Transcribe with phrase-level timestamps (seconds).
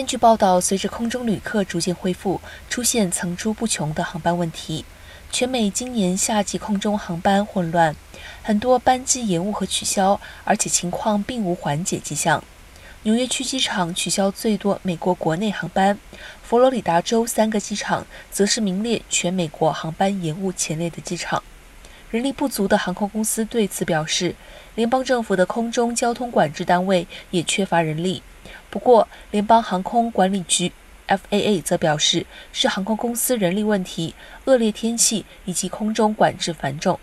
[0.00, 4.86] 根据报道，随着空中旅客逐渐恢复，出现层出不穷的航班问题。
[5.30, 7.94] 全美今年夏季空中航班混乱，
[8.42, 12.42] 很多班机延误和取消，而且情况并无缓解迹象。
[13.02, 15.98] 纽约区机场取消最多美国国内航班，
[16.42, 21.42] 佛罗里达州三个机场则是名列全美国航班延误前列的机场。
[22.10, 24.34] 人力不足的航空公司对此表示，
[24.74, 28.20] 联邦政府的空中交通管制单位也缺乏人力。
[28.68, 30.72] 不过，联邦航空管理局
[31.06, 36.98] （FAA） 则表示，是航空公司人力问题、恶劣天气以及空中管制繁重。